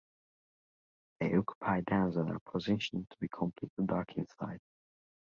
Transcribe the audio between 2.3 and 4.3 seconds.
are positioned to be completely dark